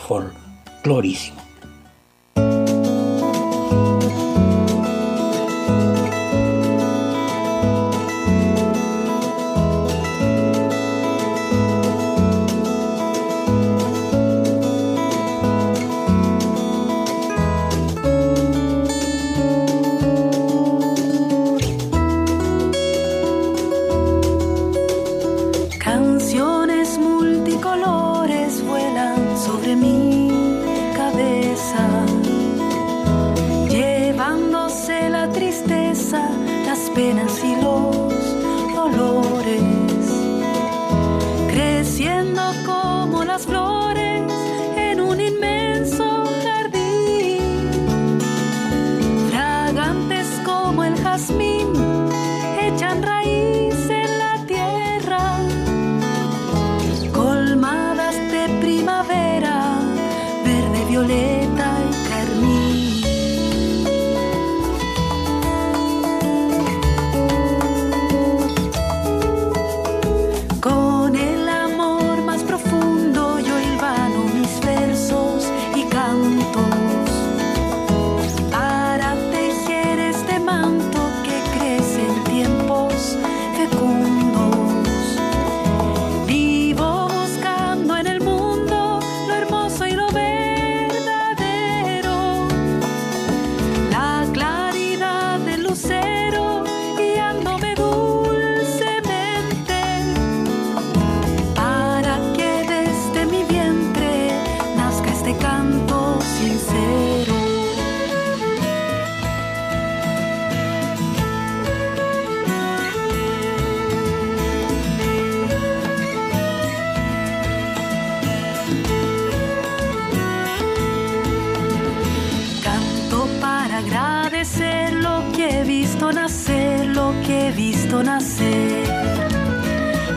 [125.50, 128.84] he visto nacer, lo que he visto nacer.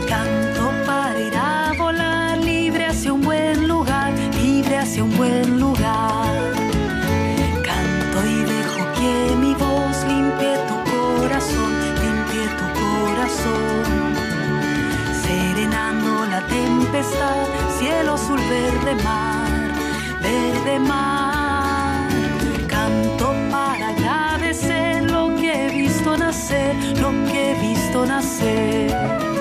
[0.09, 6.33] Canto para ir a volar, libre hacia un buen lugar, libre hacia un buen lugar.
[7.69, 11.73] Canto y dejo que mi voz limpie tu corazón,
[12.03, 14.05] limpie tu corazón.
[15.25, 17.47] Serenando la tempestad,
[17.79, 19.51] cielo azul, verde mar,
[20.23, 21.22] verde mar.
[27.93, 29.32] Folclorísimo.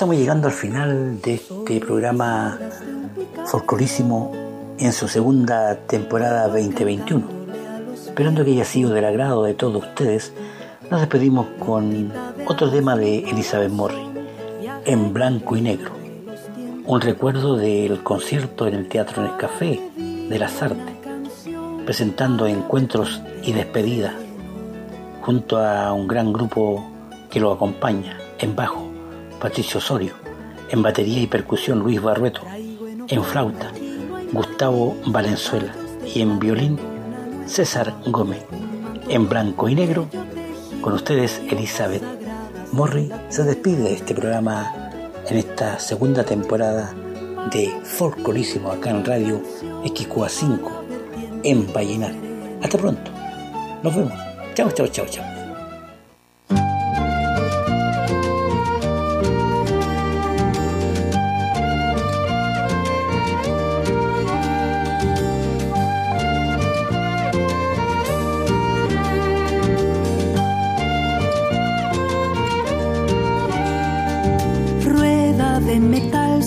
[0.00, 2.58] Estamos llegando al final de este programa
[3.44, 4.32] folclorísimo
[4.78, 7.22] en su segunda temporada 2021.
[8.06, 10.32] Esperando que haya sido del agrado de todos ustedes,
[10.90, 12.10] nos despedimos con
[12.46, 14.08] otro tema de Elizabeth Morri,
[14.86, 15.92] en blanco y negro.
[16.86, 20.96] Un recuerdo del concierto en el Teatro Nescafé de las Artes,
[21.84, 24.14] presentando encuentros y despedidas
[25.20, 26.90] junto a un gran grupo
[27.28, 28.89] que lo acompaña en bajo
[29.40, 30.14] Patricio Osorio,
[30.68, 32.42] en batería y percusión Luis Barrueto,
[33.08, 33.72] en flauta
[34.32, 35.74] Gustavo Valenzuela
[36.14, 36.78] y en violín
[37.46, 38.44] César Gómez.
[39.08, 40.08] En blanco y negro,
[40.80, 42.02] con ustedes Elizabeth
[42.72, 44.90] Morri se despide de este programa
[45.28, 46.94] en esta segunda temporada
[47.50, 49.42] de Folclorísimo acá en Radio
[49.84, 50.60] XQA5
[51.42, 52.14] en Vallenar.
[52.62, 53.10] Hasta pronto.
[53.82, 54.12] Nos vemos.
[54.54, 55.29] Chao, chao, chao, chao.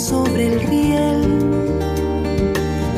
[0.04, 1.22] sobre el riel,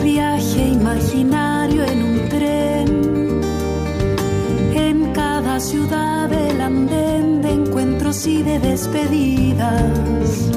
[0.04, 3.42] viaje imaginario en un tren,
[4.74, 10.50] en cada ciudad el andén de encuentros y de despedidas.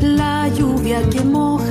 [0.00, 1.61] La lluvia que moja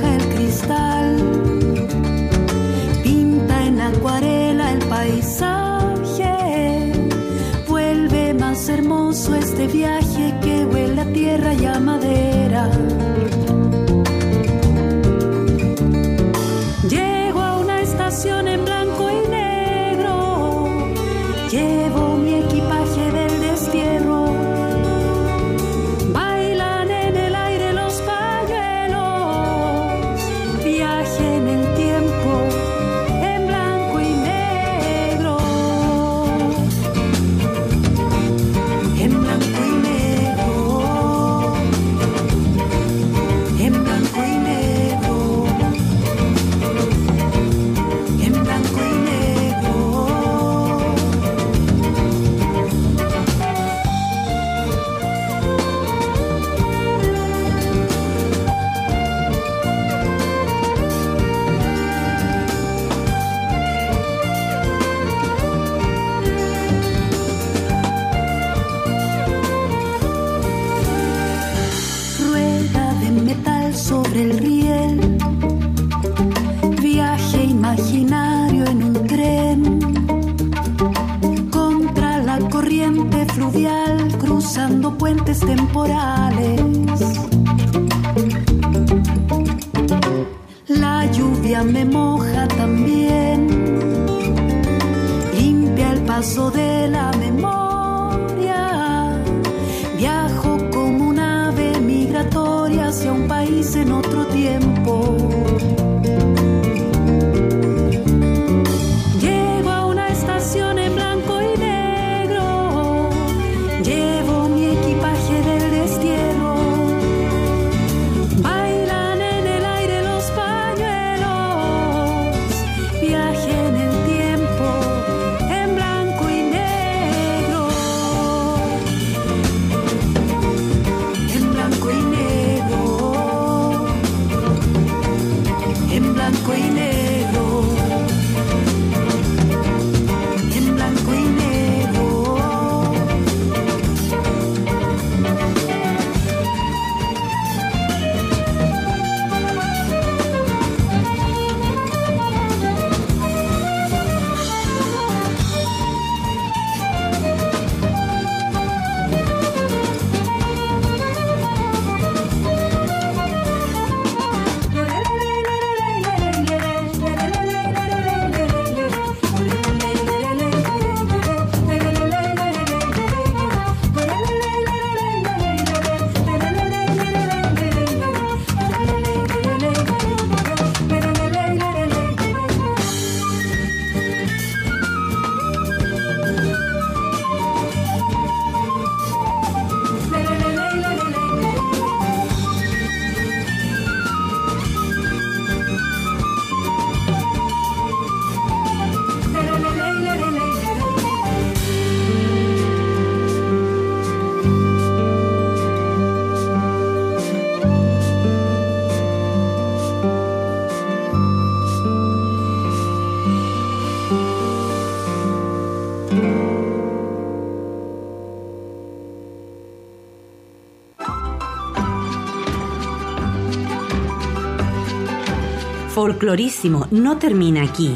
[226.02, 227.94] Folclorísimo no termina aquí.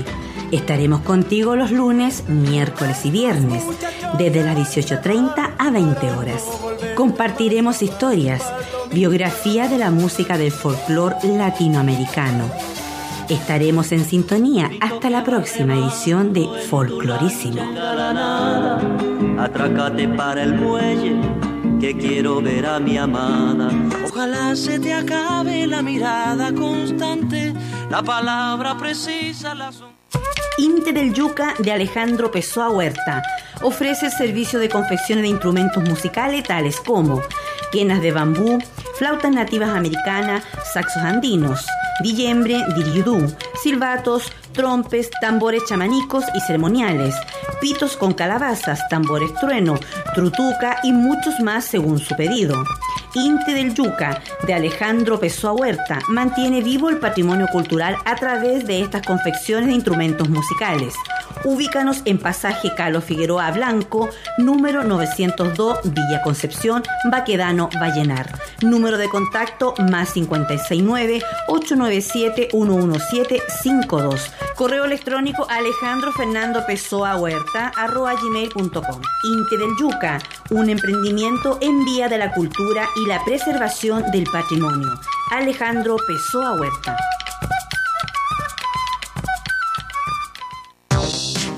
[0.53, 3.65] Estaremos contigo los lunes, miércoles y viernes,
[4.17, 6.45] desde las 18.30 a 20 horas.
[6.95, 8.45] Compartiremos historias,
[8.93, 12.49] biografía de la música del folclore latinoamericano.
[13.29, 17.61] Estaremos en sintonía hasta la próxima edición de Folclorísimo.
[19.37, 21.17] Atrácate para el muelle,
[21.81, 23.69] que quiero ver a mi amada.
[24.07, 27.46] Ojalá se te acabe la mirada constante
[27.91, 29.71] la palabra precisa, la.
[30.59, 33.23] Inte del Yuca de Alejandro Pessoa Huerta
[33.61, 37.21] ofrece servicio de confección de instrumentos musicales tales como
[37.71, 38.59] quenas de bambú,
[38.95, 41.67] flautas nativas americanas, saxos andinos,
[42.01, 47.15] dillembre, diriudú, silbatos, trompes, tambores chamanicos y ceremoniales,
[47.61, 49.79] pitos con calabazas, tambores trueno,
[50.15, 52.65] trutuca y muchos más según su pedido.
[53.15, 58.81] Inte del Yuca, de Alejandro Pessoa Huerta, mantiene vivo el patrimonio cultural a través de
[58.81, 60.95] estas confecciones de instrumentos musicales.
[61.45, 64.09] Ubícanos en pasaje Calo Figueroa Blanco,
[64.39, 68.33] número 902, Villa Concepción, Baquedano, Vallenar.
[68.63, 74.31] Número de contacto más 569 897 117 52.
[74.57, 79.03] Correo electrónico Alejandro Fernando Pessoa Huerta arroba gmail.com.
[79.25, 80.19] Inte del Yuca,
[80.51, 84.99] un emprendimiento en vía de la cultura y la preservación del patrimonio.
[85.31, 86.97] Alejandro Pessoa Huerta.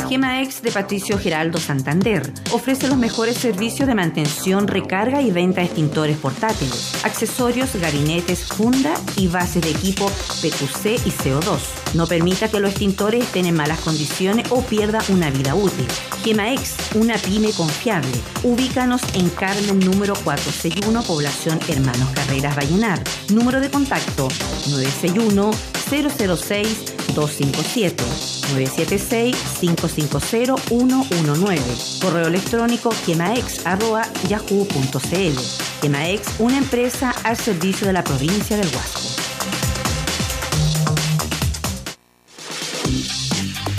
[0.08, 5.66] Gemaex de Patricio Geraldo Santander ofrece los mejores servicios de mantención, recarga y venta de
[5.66, 11.58] extintores portátiles, accesorios, gabinetes, funda y bases de equipo PQC y CO2.
[11.94, 15.86] No permita que los extintores estén en malas condiciones o pierda una vida útil.
[16.24, 18.18] Gemaex, una pyme confiable.
[18.42, 23.02] Ubícanos en Carmen número 461, población Hermanos Carreras Vallenar.
[23.30, 24.28] Número de contacto
[24.68, 25.50] 961
[25.90, 28.04] 006 257
[28.52, 31.60] 976 550 119.
[32.00, 35.80] Correo electrónico quemaex@yahoo.cl.
[35.80, 39.27] Quemaex, una empresa al servicio de la provincia del Huasco.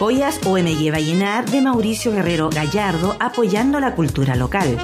[0.00, 4.78] Joyas OMG Vallenar de Mauricio Guerrero Gallardo apoyando la cultura local.